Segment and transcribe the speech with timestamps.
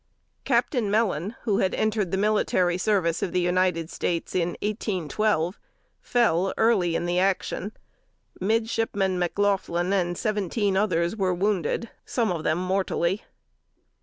[0.45, 5.59] Captain Mellon, who had entered the military service of the United States in 1812,
[6.01, 7.71] fell early in the action.
[8.39, 13.21] Midshipman McLaughlin and seventeen others were wounded; some of them mortally.